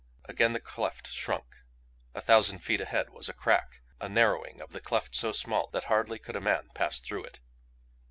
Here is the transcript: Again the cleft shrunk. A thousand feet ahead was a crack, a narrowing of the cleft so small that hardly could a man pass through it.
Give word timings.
Again 0.25 0.53
the 0.53 0.59
cleft 0.59 1.09
shrunk. 1.11 1.45
A 2.15 2.21
thousand 2.21 2.63
feet 2.63 2.81
ahead 2.81 3.11
was 3.11 3.29
a 3.29 3.33
crack, 3.33 3.81
a 3.99 4.09
narrowing 4.09 4.59
of 4.59 4.71
the 4.71 4.81
cleft 4.81 5.13
so 5.15 5.31
small 5.31 5.69
that 5.73 5.83
hardly 5.83 6.17
could 6.17 6.35
a 6.35 6.41
man 6.41 6.69
pass 6.73 6.99
through 6.99 7.25
it. 7.25 7.39